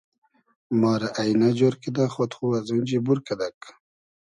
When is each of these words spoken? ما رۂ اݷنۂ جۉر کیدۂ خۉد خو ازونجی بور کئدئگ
ما 0.79 0.93
رۂ 1.01 1.09
اݷنۂ 1.21 1.49
جۉر 1.57 1.73
کیدۂ 1.81 2.05
خۉد 2.13 2.31
خو 2.37 2.45
ازونجی 2.57 2.97
بور 3.05 3.19
کئدئگ 3.27 3.57